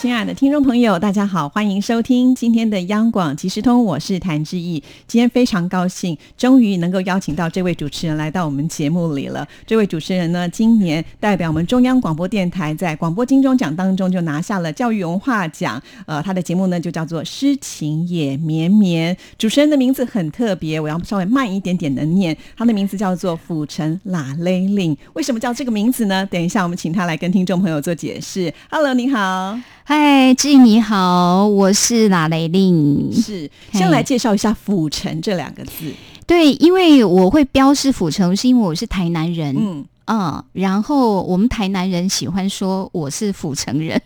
[0.00, 4.82] 亲爱的听众朋友，大家好，欢迎收听今天的央广即时通，我是谭志毅。
[5.06, 9.46] 今天非常高兴，终于能够邀请到这位主持人来到我们节目里了。
[9.66, 15.78] 这位主持人呢，今年代表我们中央广播电台在广播金钟奖当中就拿下了教育文化奖。
[16.06, 24.96] 呃，他的节目呢就叫做《诗情也绵绵》，主持人的名字很特别，我要稍微慢一点点的念，他的名字叫做府城拉雷令。
[25.12, 26.24] 为什么叫这个名字呢？
[26.30, 28.50] 等一下我们请他来跟听众朋友做解释。
[28.70, 29.60] Hello，你好。
[29.92, 33.12] 嗨，志你好，我是拉雷令。
[33.12, 35.92] 是，先来介绍一下“府城”这两个字。
[36.28, 39.52] 对，因为我会标示府城，是因为我是台南人。
[39.58, 44.00] 嗯嗯，然后我们台南人喜欢说我是府城人。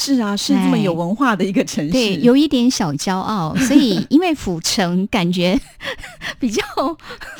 [0.00, 3.54] 是啊，是这么有文化的一个城市，对，有一点小骄傲。
[3.68, 5.60] 所以，因为府城感觉
[6.40, 6.62] 比较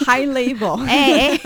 [0.00, 1.38] high level， 哎，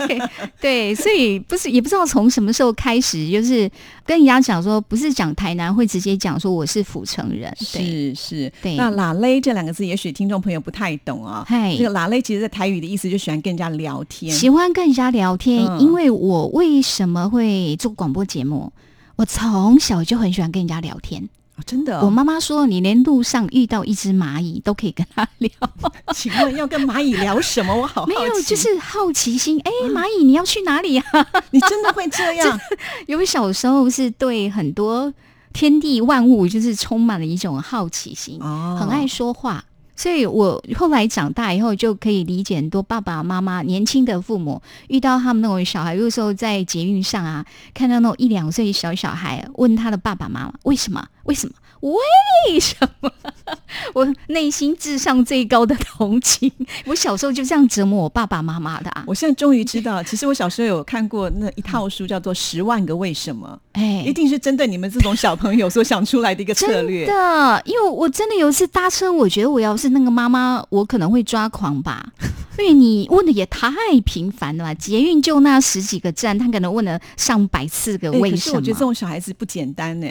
[0.59, 3.69] 对，所以不是也不知道从什么时候开始，就是
[4.05, 7.55] 跟人家讲说，不是讲台南，会直接讲说我是府城人。
[7.61, 8.75] 是是，对。
[8.75, 11.45] 那“拉勒”这两个字，也许听众朋友不太懂啊。
[11.47, 15.65] 嗨，这个“拉勒”其实，在台语的意思就喜欢跟人家聊天，喜欢跟人家聊天。
[15.79, 18.71] 因为我为什么会做广播节目？
[19.17, 21.29] 我从小就很喜欢跟人家聊天，
[21.65, 22.01] 真的。
[22.03, 25.49] 我妈妈说，你连路上遇到一只蚂蚁都可以跟他聊。
[26.13, 27.73] 请问要跟蚂蚁聊什么？
[27.75, 29.59] 我好没有，就是好奇心。
[29.61, 31.03] 哎，蚂蚁你要去哪里呀？
[31.51, 32.59] 你真的会这样？
[33.07, 35.13] 因为小时候是对很多
[35.53, 39.63] 天地万物就是充满了一种好奇心，很爱说话。
[39.95, 51.07] 所以我后来长大以后就可以理解很多爸爸妈妈年轻的父母遇到他们那种小孩，有时候在捷运上啊，看到那种一两岁小小孩，问他的爸爸妈妈为什么？
[51.23, 51.55] 为什么？
[51.91, 53.11] 为什么？
[53.93, 56.51] 我内心智商最高的同情，
[56.85, 59.03] 我小时候就这样折磨我爸爸妈妈的啊！
[59.05, 67.05] 我现在终于知道，其实我小时候有看过那一套书，叫做《十万个为什么》，哎，一定是针对你们这种小朋友所想出来的一个策略。
[67.05, 72.11] 的，因为我真的有一次搭车，我觉得我要是那个妈妈，我可能会抓狂吧。
[72.57, 73.69] 因为你问的也太
[74.05, 74.73] 频繁了吧？
[74.73, 78.55] 捷运就那十几个站，他可能问了上百次个为什么？
[78.55, 80.07] 我觉得这种小孩子不简单呢。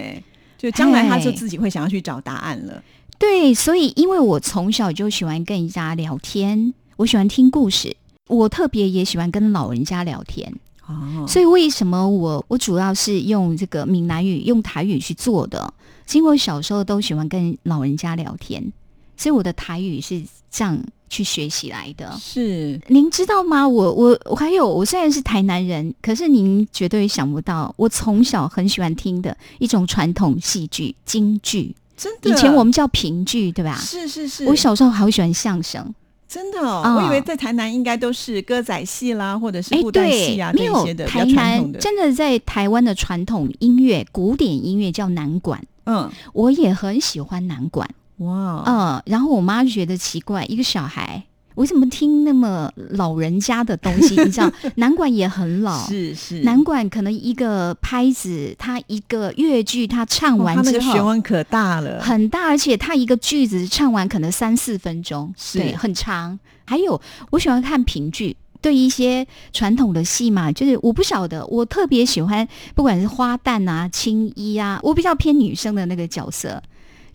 [0.65, 2.83] 就将来他就自己会想要去找答案了。
[3.19, 7.95] 对，所以因为我从小就喜欢跟人家聊天，我喜欢听故事，
[8.29, 10.51] 我特别也喜欢跟老人家聊天。
[10.87, 15.75] 哦，所以为什么我我主要是用这个闽南语、用台语去做的？
[16.13, 18.73] 因为我小时候都喜欢跟老人家聊天，
[19.19, 20.83] 所以我的台语是这样。
[21.15, 23.69] 去学习来的，是您知道吗？
[23.69, 32.29] 我我我还有，我虽然是台南人，可是您绝对想不到，我从小很喜欢听的一种传统戏剧京剧，真的。
[32.29, 33.77] 以前我们叫评剧，对吧？
[33.77, 34.45] 是是是。
[34.47, 35.95] 我小时候好喜欢相声，
[36.29, 36.59] 真的。
[36.59, 36.97] 哦。
[36.99, 41.07] 我以为在台南应该都是歌仔戏啦，或者是布袋戏啊这些的。
[41.07, 47.89] 台南真的在台湾的传统音乐、古典音乐叫南管，嗯，我也很喜欢南管。
[48.19, 51.25] 哇，嗯，然后我妈就觉得奇怪，一个小孩
[51.57, 54.21] 我怎么听那么老人家的东西？
[54.21, 66.39] 你知道， 南管也很老，是是，南管可能一个拍子，它一个乐句，它唱完之后，学问可大了，很大，而且它一个句子唱完可能三四分钟，对，很长。
[66.65, 67.01] 还有，
[67.31, 76.61] 我喜欢看评剧，对一些传统的戏嘛，就是我不晓得，我特别喜欢，不管是花旦啊、青衣啊，我比较偏女生的那个角色。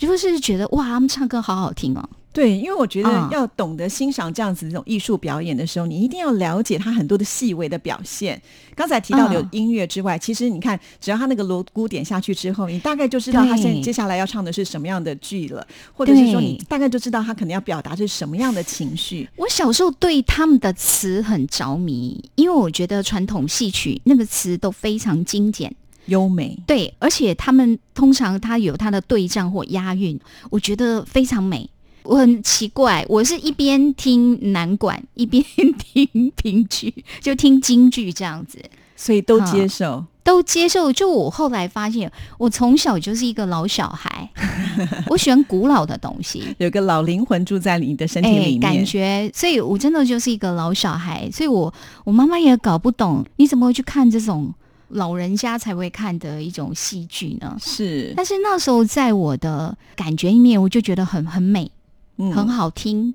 [0.08, 2.10] 就是觉得哇，他们唱歌好好听哦。
[2.32, 8.40] 对，因为我觉得要懂得欣赏这样子这种艺术表演的时候，你一定要了解他很多的细微的表现。
[8.76, 19.28] 刚才提到的音乐之外，其实你看，只要他那个锣鼓点下去之后，你大概就知道他现在接下来要唱的是什么样的剧了，或者是说你大概就知道他可能要表达是什么样的情绪。
[19.36, 25.76] 我小时候对他们的词很着迷，因为我觉得传统戏曲那个词都非常精简。
[26.06, 30.20] 优美对，而且他们通常他有他的对仗或押韵，
[30.50, 31.70] 我觉得非常美。
[32.04, 35.44] 我很奇怪，我是一边听南管一边
[35.78, 36.92] 听评剧，
[37.22, 38.58] 就听京剧这样子，
[38.96, 40.92] 所以都接受，都接受。
[40.92, 44.28] 就我后来发现，我从小就是一个老小孩，
[45.12, 51.30] 我喜欢古老的东西，有个老灵魂住在你的身体里面，感觉，所以我真的就是一个老小孩。
[51.32, 51.72] 所以我
[52.06, 54.52] 我妈妈也搞不懂，你怎么会去看这种。
[54.90, 58.14] 老人家才会看的一种戏剧呢，是。
[58.16, 61.72] 但是那时候在我的感觉里面，我就觉得很很美，
[62.18, 63.14] 很好听。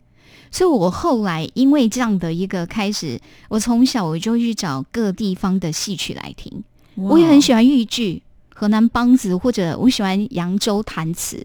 [0.50, 6.62] 所以我后来因为这样的一个开始，我从小我就去找各地方的戏曲来听。
[6.94, 8.23] 我也很喜欢豫剧，
[8.55, 11.44] 河南梆子，或者我喜欢扬州弹词。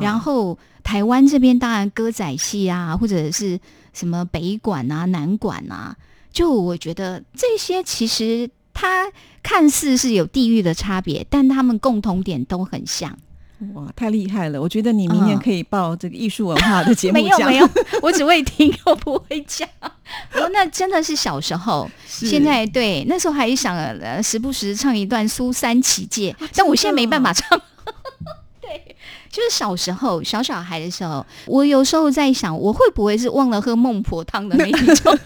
[0.00, 3.58] 然后台湾这边当然歌仔戏啊，或者是
[3.92, 5.96] 什么北管啊、南管啊，
[6.32, 8.48] 就我觉得这些其实
[8.80, 9.10] 它
[9.42, 13.18] 看似是有地域的差别，但他们共同点都很像。
[13.74, 14.62] 哇，太厉害了！
[14.62, 17.14] 我觉得你明年可以报这个艺术文化的节目。
[17.18, 17.68] 没有没有，
[18.00, 19.68] 我只会听，我不会讲。
[19.82, 27.60] 哦，那真的是小时候，现在对那时候还想呃时不时唱一段苏三起解，但我现在没办法唱。
[28.68, 28.96] 对，
[29.30, 35.18] 就是小时候小小孩的时候，我有时候在想，我会不会是忘了喝孟婆汤的那一种？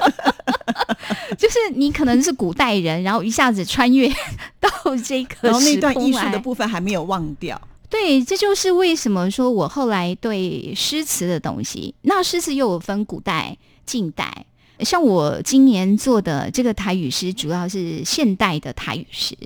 [1.37, 4.09] 就是你可能是古代人，然后一下子穿越
[4.61, 4.71] 到
[5.05, 7.61] 这个，然后那段艺术的部分还没有忘掉。
[7.89, 14.47] 对，这就是为什么说我后来对诗词的东西，那诗词又有分古代、近代。
[14.81, 19.37] 像我今年做的这个台语诗，主要是现代的台语诗。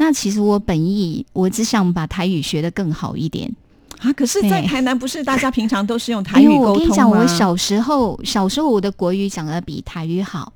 [0.00, 3.54] 那其实我本意，我只想把台语学得更好一点
[3.98, 4.10] 啊。
[4.14, 6.68] 可是，在台南不是大家平常都是用台语沟通吗？
[6.70, 10.54] 我跟你讲，我小时候，小时候我的国语讲的比台语好。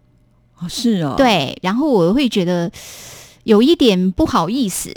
[0.58, 1.12] 哦，是哦。
[1.19, 2.73] 对，然后我会觉得
[3.43, 4.94] 有一点不好意思。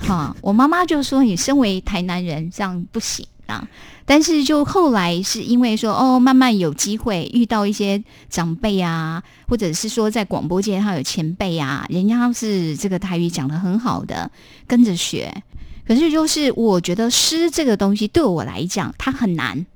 [0.00, 3.68] 哈，我妈妈就说你身为台南人这样不行啊。
[4.06, 14.30] 但是就后来是因为说哦，慢慢有机会遇到一些长辈啊，或者是说在广播界他有前辈啊，人家是这个台语讲的很好的，
[14.66, 15.42] 跟着学。
[15.86, 19.66] 可是就是我觉得诗这个东西对我来讲它很难，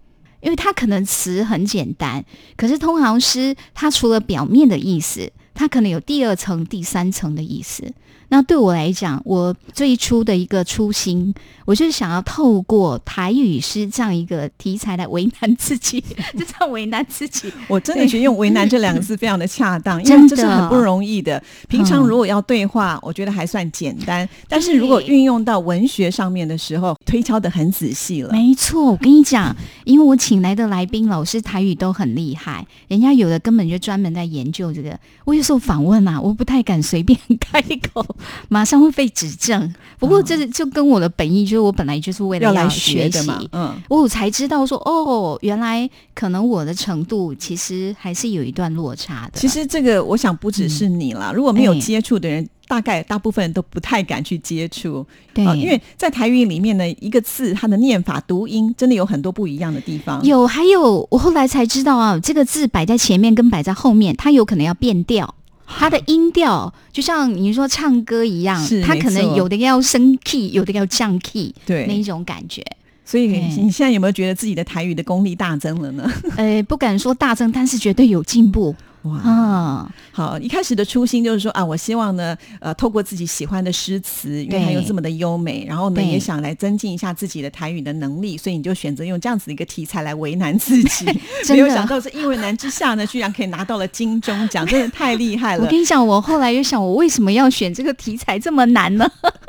[0.41, 2.25] 因为它可能词很简单，
[2.57, 7.93] 可是通常诗它除了表面的意思，它可能有第二层、第三层的意思。
[8.31, 11.35] 那对我来讲，我最初的一个初心，
[11.65, 16.01] 我就是想要透过台语诗这样一个题材来为难自己，
[16.37, 17.51] 就 这样为难自己。
[17.69, 21.43] 我真的觉得用“为难”这两个字非常的恰当， 因为这是很不容易的。
[21.69, 28.31] 平常如果要对话，我觉得还算简单，但是如果运用到文学上面的时候，推敲的很仔细了。
[28.33, 34.99] 没错，我跟你讲，因为我请来的来宾老师台语都很厉害，人家有的根本就专门在研究这个。
[35.25, 38.05] 我有时候访问啊，我不太敢随便开口。
[38.49, 49.39] 马上会被指正，不过这就跟我的本意，就是我本来就是为了要来学习嘛，嗯，我才知道说，哦，原来可能我的程度其实还是有一段落差的。
[49.39, 60.23] 其实这个，我想不只是你啦，如果没有接触的人，大概大部分人都不太敢去接触，对，因为在台语里面呢，一个字它的念法、读音真的有很多不一样的地方。
[60.25, 65.35] 有，还有我后来才知道啊，这个字摆在前面跟摆在后面，它有可能要变调。
[65.69, 72.65] 它的音调就像你说唱歌一样，它可能有的要升 key，有的要降 key，对那一种感觉。
[73.05, 76.11] 所以你现在有没有觉得自己的台语的功力大增了呢？
[76.37, 78.75] 呃，不敢说大增，但是绝对有进步。
[79.03, 80.37] 哇，好！
[80.41, 91.07] 一开始的初心就是说啊，我希望呢，呃，透过自己喜欢的诗词，因为它又这么的优美，然后呢，也想来增进一下自己的台语的能力，所以你就选择用这样子一个题材来为难自己。
[91.49, 95.65] 没有想到是因为难之下呢，居然可以拿到了金钟奖，真的太厉害了！
[95.65, 99.09] 我跟你讲，我后来又想，我为什么要选这个题材这么难呢？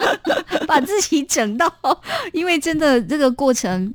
[0.68, 1.68] 把自己整到，
[2.34, 3.92] 因为真的这个过程。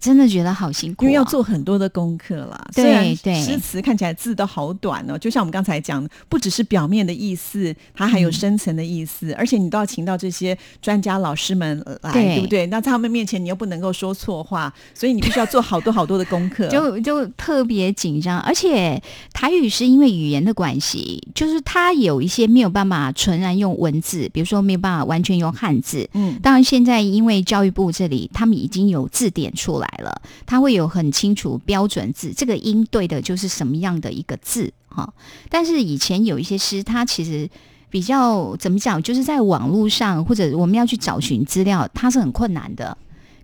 [0.00, 2.58] 真的觉得好辛苦，因为要做很多的功课啦。
[2.74, 12.66] 对对，诗词看起来字都好短哦，就像我们刚才讲，不只是表面的意思，它还有深层的意思，而且你都要请到这些专家老师们来，对不对？
[12.68, 18.40] 那在他们面前，你又不能够说错话，所以你必须要做好多好多的功课， 就就特别紧张。
[18.40, 19.02] 而且
[19.34, 26.08] 台语是因为语言的关系，就是它有一些没有办法纯然用文字，比如说没有办法完全用汉字。
[26.14, 29.89] 嗯，当然现在因为教育部这里，他们已经有字典出来。
[29.90, 35.12] 来了，它会有很清楚标准字，这个音对的就是什么样的一个字哈。
[35.48, 37.48] 但是以前有一些诗，它其实
[37.88, 42.96] 比较怎么讲，就是在网络上或者我们要去找寻资料，它是很困难的。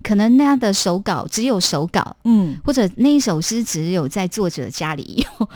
[0.02, 5.48] 可能那样的手稿只有手稿，嗯，或者那一首诗只有在作者家里有，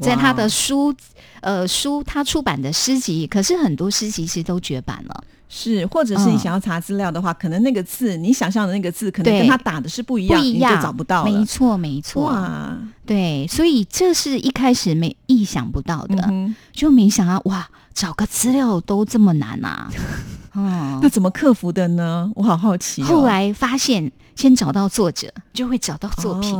[0.04, 0.92] 在他的书
[1.40, 5.24] 呃书他出版的诗集，可是很多诗集其实都绝版了。
[5.48, 12.24] 是，或者是你想要查资料的话，可能那个字你想象的那个字，可能跟他打的是不一样，你就找不到没错，没错。
[12.24, 16.30] 哇，对，所以这是一开始没意想不到的，
[16.72, 19.88] 就没想到哇，找个资料都这么难啊！
[20.54, 22.30] 哦，那怎么克服的呢？
[22.34, 23.02] 我好好奇。
[23.02, 26.58] 后来发现，先找到作者，就会找到作品。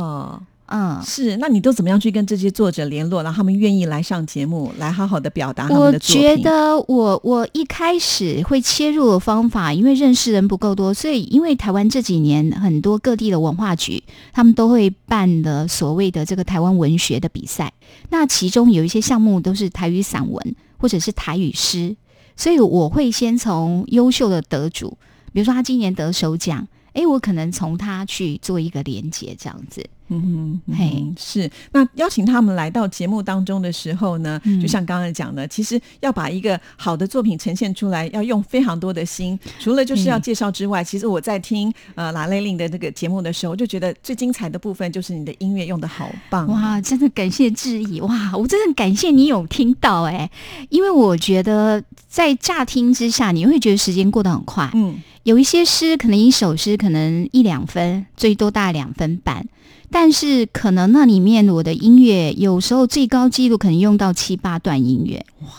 [0.67, 6.29] 嗯，是，那你都怎么样去跟这些作者联络，让他们愿意来上节目，来好好的表达他们的作品？
[6.29, 17.71] 我觉得，我我一开始会切入的方法，因为认识人不够多，所以因为台湾这几年很多各地的文化局，他们都会办的所谓的这个台湾文学的比赛，
[18.09, 21.95] 那其中有一些项目都是台语散文或者是台语诗。
[22.35, 24.97] 所以我会先从优秀的得主，
[25.33, 29.83] 比如说他今年得首奖，诶，我可能从他去做一个连接，这样子。
[30.09, 31.49] 嗯哼，嘿，是。
[31.71, 39.37] 那邀请他们来到节目当中的时候呢，就像刚才讲的，其实要把一个好的作品呈现出来，要用非常多的心。
[39.59, 46.47] 除了就是要介绍之外，其实我在听呃拉雷令的这个节目的时候，就觉得最精彩的部分就是你的音乐用的好棒。
[46.47, 47.99] 哇，真的感谢致意。
[48.01, 50.29] 哇，我真的感谢你有听到哎，
[50.69, 51.83] 因为我觉得
[52.17, 54.71] 在乍听之下，你会觉得时间过得很快。
[54.73, 59.45] 嗯，有一些诗可能一首诗可能一两分，最多大概两分半。
[59.91, 65.49] 但是可能那里面我的音乐有时候最高纪录可能用到七八段音乐哇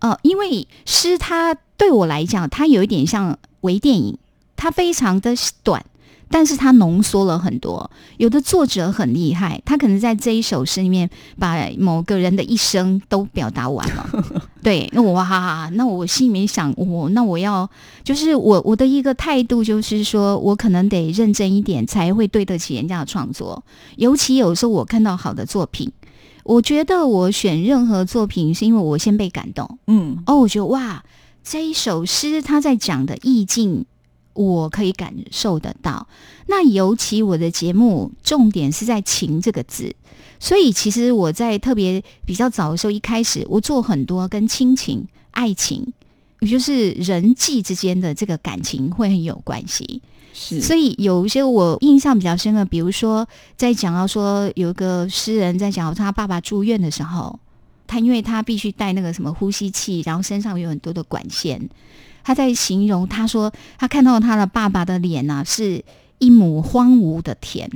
[0.00, 4.18] 呃，因为诗它对我来讲，它有一点像微电影，
[4.56, 5.86] 它非常的短。
[6.30, 14.08] 但是他浓缩了很多，有的作者很厉害，他可能在这一首诗里面把某个人的一生都表达完了。
[14.62, 17.68] 对，那我哈哈，那我心里面想，我那我要
[18.02, 23.62] 就是我我的一个态度就是说，我可能得认真一点，才会对得起人家的创作。
[23.96, 25.92] 尤其有时候我看到好的作品，
[26.42, 29.78] 我觉得我选任何作品是因为我先被感动。
[29.86, 31.04] 嗯，哦，我觉得哇，
[31.44, 33.84] 这一首诗他在讲的意境。
[34.34, 36.06] 我可以感受得到，
[36.46, 39.94] 那尤其我的节目重点是在“情”这个字，
[40.38, 45.92] 所以其实我在特别比较早的时候，一开始我做很多跟亲情、爱情，
[46.40, 50.02] 也就是人际之间的这个感情会很有关系。
[50.32, 53.26] 是，所以有一些我印象比较深的，比如说
[53.56, 57.38] 在讲到说有一个诗人在讲他爸爸住院的时候，
[57.86, 61.70] 他因为他必须带那个什么呼吸器，然后身上有很多的管线。
[62.24, 65.84] 他在形容，他说他看到他的爸爸的脸啊，是
[66.18, 67.70] 一亩荒芜的田，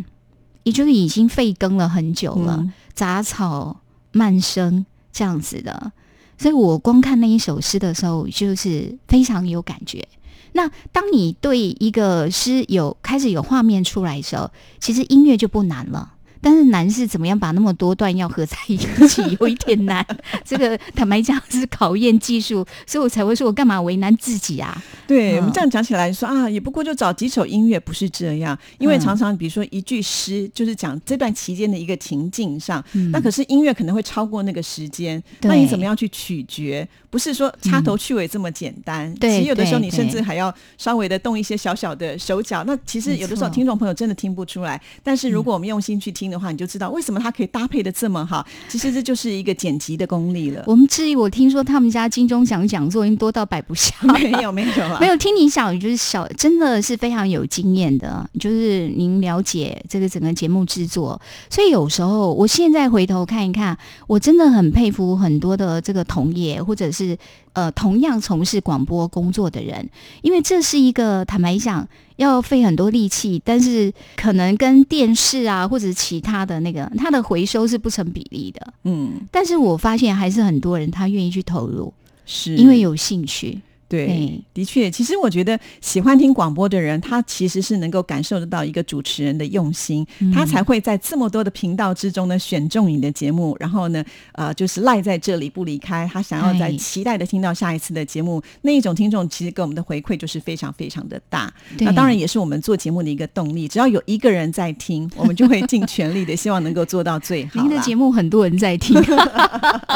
[0.64, 5.92] 也就是已经废耕了很久了，杂草漫生这样子的。
[6.38, 10.08] 所以我光看那一首诗的时候，就是非常有感觉。
[10.52, 14.50] 那当你对一个诗有开始有画面出来的时候，
[14.80, 16.14] 其实音乐就不难了。
[16.40, 18.76] 但是难是怎么样把那么多段要合在一
[19.08, 20.04] 起，有一点难。
[20.44, 24.80] 这个坦白讲是考验技术，所以我才会说我干嘛为难自己啊？
[25.06, 28.56] 对我们这样讲起来说啊，也不过就找几首音乐，不是这样。
[28.78, 35.20] 因为常常比如说一句诗，就是讲这段期间的一个情境上，那可是音乐可能会超过那个时间。
[35.40, 36.86] 那你怎么样去取决？
[37.10, 39.12] 不是说插头去尾这么简单。
[39.14, 42.62] 对，其实有的时候你甚至还要稍微的动一些小小的手脚。
[42.64, 44.80] 那其实有的时候听众朋友真的听不出来。
[45.02, 46.27] 但是如果我们用心去听。
[46.30, 48.46] 的话，你就知道为什么它可以搭配的这么好。
[48.68, 50.62] 其实这就是一个剪辑的功力了。
[50.66, 53.94] 我们质疑，我听说他们家金钟奖讲座已经多到摆不下。
[54.02, 54.68] 没有，没有，
[55.00, 55.16] 没有。
[55.16, 58.28] 听你讲，就是小，真的是非常有经验的。
[58.38, 61.20] 就是您了解这个整个节目制作，
[61.50, 67.16] 所以有时候我现在回头看一看，我真的很佩服很多的这个同业，或者是
[67.58, 69.88] 呃同样从事广播工作的人，
[70.22, 71.88] 因为这是一个坦白讲。
[72.18, 78.74] 要费很多力气，但是可能跟电视啊或者其他的那个，它的回收是不成比例的。
[78.82, 81.94] 嗯，但是我发现还是很多人他愿意去投入，
[82.26, 83.60] 是因为有兴趣。
[83.88, 98.42] 对，的确，其实我觉得喜欢听广播的人，他其实是能够感受得到一个主持人的用心，他才会在这么多的频道之中呢选中你的节目，然后呢，呃，就是赖在这里不离开，他想要在期待的听到下一次的节目。
[98.60, 103.66] 那一种听众其实给我们的回馈就是非常非常的大，那当然也是我们做节目的一个动力。
[103.66, 107.62] 只要有一个人在听，我们就会尽全力的希望能够做到最好。
[107.62, 109.02] 您的节目很多人在听，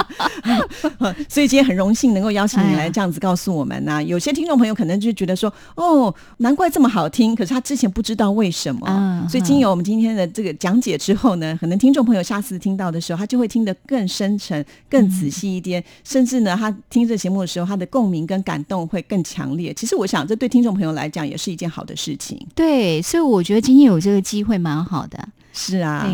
[1.29, 3.82] 所以今天很荣幸能够邀请你来这样子告诉我们。
[3.85, 9.27] 那有些听众朋友可能就觉得说，哦，难怪这么好听，可是他之前不知道为什么。
[9.29, 19.73] 所以经由我们今天的这个讲解之后呢，可能听众朋友下次听到的时候，他就会听得更深沉、更仔细一点，甚至呢，他听这节目的时候，他的共鸣跟感动会更强烈。
[19.75, 22.39] 其实我想，这对听众朋友来讲也是一件好的事情。
[22.55, 25.29] 对，所以我觉得今天有这个机会蛮好的。
[25.53, 26.11] 是啊。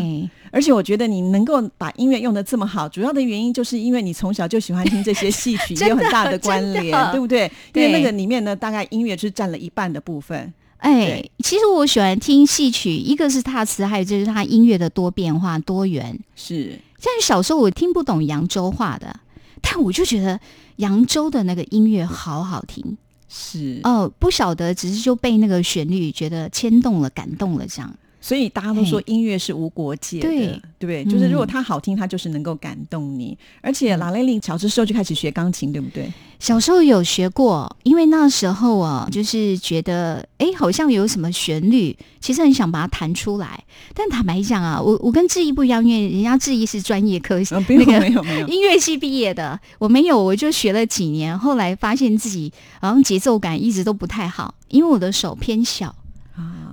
[0.51, 7.51] 而且我觉得你能够把音乐用的这么好，主要的原因就是因为你从小就喜欢听这些戏曲， 也有很大的关联，对不对？
[7.73, 10.53] 因为那个里面呢，大概音乐是占了一半的部分。
[10.77, 16.17] 哎，其实我喜欢听戏曲，一个是它词，还有就是它音乐的多变化、多元。
[16.35, 19.19] 是，像小时候我听不懂扬州话的，
[19.61, 20.39] 但我就觉得
[20.77, 22.97] 扬州的那个音乐好好听。
[23.27, 27.93] 是哦，不晓得，只是就被那个旋律觉得牵动了、感动了这样。
[28.21, 31.05] 所以大家都说音乐是无国界的，对对不对？
[31.05, 33.37] 就是如果它好听，它就是能够感动你。
[33.61, 36.11] 而且拉蕾令小的时候就开始学钢琴，对不对？
[36.39, 43.61] 小时候有学过，因为那时候啊，就是觉得哎，好像有什么旋律，其实很想把它弹出来。
[43.93, 55.93] 但坦白讲啊，我我跟志毅不一样，因为人家志毅是专业科，嗯，没有没有没有音乐系毕业的，我没有，我就学了几年，后来发现自己好像节奏感一直都不太好，因为我的手偏小。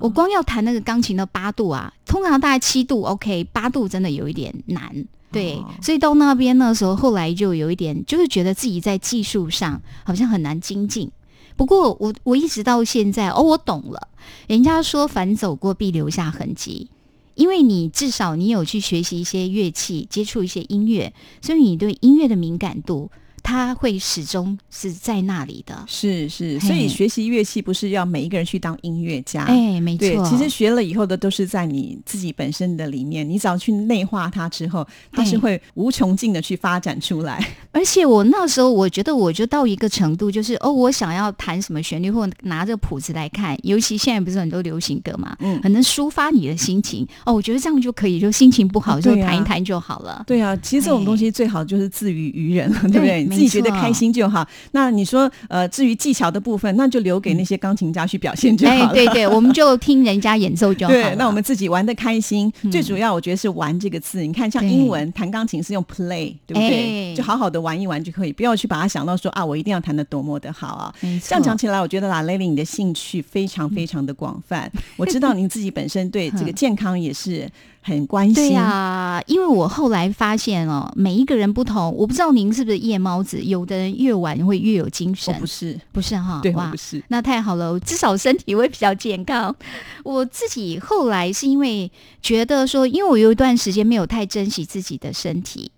[0.00, 5.04] 我光要弹那个钢琴的八度啊，通常大概七度 OK，八度真的有一点难。
[5.32, 11.10] 对，所以到那边那时候，后来就有一点，就是觉得自己在技术上好像很难精进。
[11.56, 14.08] 不过我我一直到现在，哦，我懂了。
[14.46, 16.88] 人家说凡走过必留下痕迹，
[17.34, 21.12] 因为你至少你有去学习一些乐器，接触一些音乐，
[21.42, 23.10] 所以你对音乐的敏感度。
[23.46, 37.40] 他会始终是在那里的，是是，所以学习乐器不是要每一个人去当音乐家，哎，没错，其实学了以后的都是在你自己本身的里面，你只要去内化它之后，它是会无穷尽的去发展出来。
[37.70, 47.06] 而且我那时候我觉得我就到一个程度，就是哦，我想要弹什么旋律，或拿着谱子来看，尤其现在不是很多流行歌嘛，嗯，很能抒发你的心情。
[47.24, 50.24] 哦，我觉得这样就可以，就心情不好就弹一弹就好了。
[50.26, 53.35] 对啊，其实这种东西最好就是自娱于人，对不对？
[53.36, 54.46] 自己觉得开心就好。
[54.72, 58.94] 那你说，呃，至于技巧的部分，那就留给那些钢琴家去表现就好了。
[58.94, 60.92] 对对，我们就听人家演奏就好。
[60.92, 64.22] 对，那我们自己玩的开心，最主要我觉得是“玩”这个字。
[64.22, 67.14] 你看，像英文弹钢琴是用 play，对不对？
[67.14, 70.94] 就好好的玩一玩就可以，不要去把它想到说啊，我一定要弹的多么的好啊。
[71.22, 74.70] 这样讲起来，我觉得拉蕾琳的兴趣非常非常的广泛。
[74.96, 77.48] 我知道您自己本身对这个 健康也是。
[77.86, 89.54] 很关心对呀，因为我后来发现哦，每一个人不同，我不知道您是不是夜猫子，有的人越晚会越有精神，不是不是哈，对，不是，那太好了，至少身体会比较健康。
[90.02, 91.88] 我自己后来是因为
[92.20, 95.70] 觉得说，因为我有一段时间没有太珍惜自己的身体，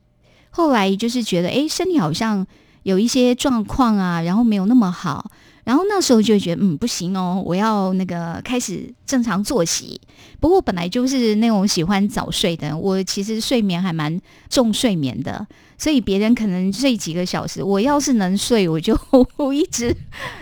[0.48, 2.46] 后来就是觉得，哎，身体好像
[2.84, 5.30] 有一些状况啊，然后没有那么好。
[5.68, 10.00] 然后那时候就觉得，嗯，不行哦，我要那个开始正常作息。
[10.40, 15.46] 不过本来就是那种喜欢早睡的，我其实睡眠还蛮重睡眠的，
[15.76, 18.98] 所以别人可能睡几个小时，我要是能睡，我就
[19.52, 19.94] 一直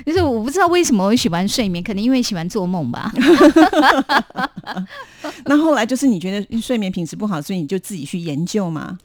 [0.04, 3.12] 就是我不知道为什么我喜欢睡眠，可能因为喜欢做梦吧。
[5.46, 8.96] 那后来就是你觉得睡眠品质不好，所以你就自己去研究嘛？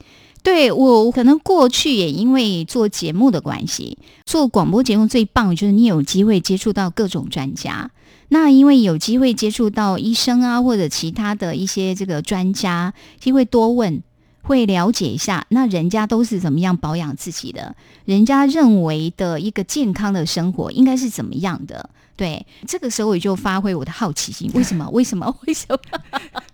[0.42, 7.90] 对我可能过去也因为做节目的关系，做广播节目最棒就是你有机会接触到各种专家。
[8.28, 14.02] 那因为有机会接触到医生啊，或者其他的一些这个专家，机会多问，
[14.42, 17.74] 会了解一下，那人家都是怎么样保养自己的，
[18.04, 21.88] 人家认为的一个健康的生活应该是怎么样的。
[22.14, 24.88] 对，这个时候我就发挥我的好奇心， 为什么？
[24.92, 25.34] 为什么？
[25.46, 25.78] 为什么？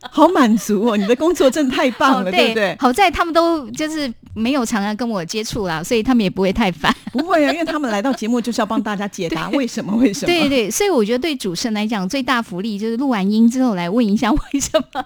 [0.00, 0.96] 好满足哦！
[0.96, 2.76] 你的工作真的太棒了， 对不对？
[2.78, 6.94] 好在他们都就是没有常常跟我接触啦，所以他们也不会太烦。
[7.12, 9.94] 不会啊，因为他们来到节目就是要帮大家解答为什么？
[9.96, 10.26] 为什么？
[10.26, 15.04] 对对，所以我觉得对主持人来讲，最大福利就是录完音之后来问一下为什么。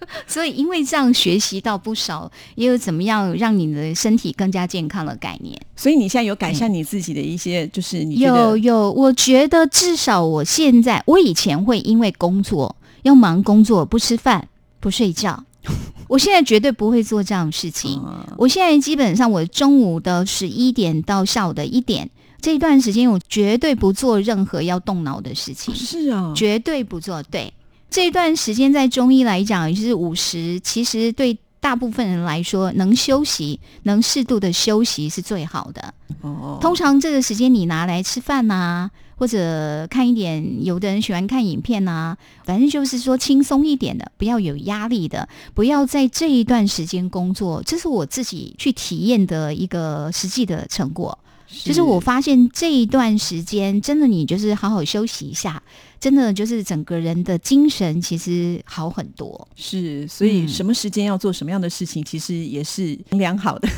[0.26, 5.60] 所以，因为这样学习到不少，也有怎么样让你的身体更加健康的概念。
[5.76, 14.48] 所以你现在有改善你自己的一些，就是你有有，我觉得至少我现在，我以前会因为工作要忙工作，不吃饭
[14.80, 15.44] 不睡觉，
[16.08, 18.00] 我现在绝对不会做这样的事情。
[18.36, 22.08] 我现在基本上，我中午的十一点到下午的一点
[22.40, 25.74] 这一段时间，我绝对不做任何要动脑的事情。
[25.74, 27.22] 是啊，绝对不做。
[27.24, 27.52] 对。
[27.92, 35.92] 这一段时间在中医来讲，就是午时，其实对大部分人来说，能休息、能适度的休息是最好的。
[36.22, 47.62] 哦，通常这个时间你拿来吃饭呐，或者看一点，有的人喜欢看影片呐，反正就是说轻松一点的，不要有压力的，不要在这一段时间工作。
[47.62, 51.18] 这是我自己去体验的一个实际的成果，
[51.64, 55.62] 就是我发现这一段时间，真的你就是好好休息一下。
[56.00, 63.68] 真的就是整个人的精神其实好很多，是，所以什么时间要做什么样的事情，其实也是良好的。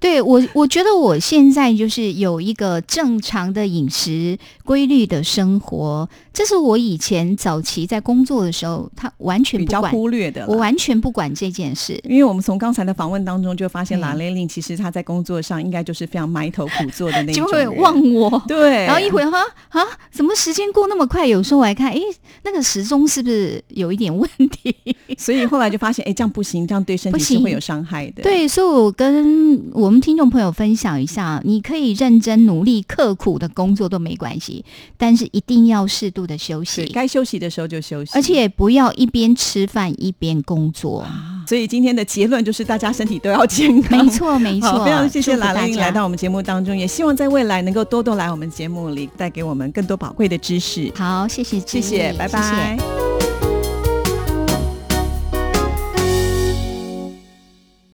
[0.00, 12.00] 对我，我觉得我现在就是有一个正常的饮食规律的生活，这是我以前早期在工作的时候，他完全比较忽略的，我完全不管这件事。
[12.04, 18.42] 因为我们从刚才的访问当中就发现，拉雷令其实他在工作上应该就是非常埋头苦做的那 种，就会忘我。
[18.48, 21.26] 对，然后一会儿哈啊，怎么时间过那么快？
[21.26, 22.00] 有时候我还看，哎，
[22.44, 24.74] 那个时钟是不是有一点问题？
[25.18, 28.22] 所以后来就发现，哎，这样不行，这样对身体是会有伤害的。
[28.22, 29.89] 对，所以我跟我。
[29.90, 34.64] 我们听众朋友分享一下，你可以认真努力、刻苦的工作都没关系，
[34.96, 41.04] 但是一定要适度的休息，该休息的时候就休息，而且不要一边吃饭一边工作。
[41.44, 43.98] 所以今天的结论就是大家身体都要健康。
[43.98, 44.84] 没错，没错。
[44.84, 50.92] 非常谢谢兰玲来到我们节目当中，也希望在未来能够多多来我们节目里，带给我们更多宝贵的知识。
[50.94, 53.09] 好，谢谢，谢谢，拜拜。